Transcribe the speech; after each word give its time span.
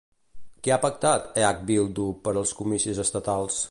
Què 0.67 0.73
ha 0.75 0.79
pactat 0.85 1.29
EH-Bildu 1.43 2.09
per 2.27 2.37
als 2.43 2.59
comicis 2.63 3.07
estatals? 3.09 3.59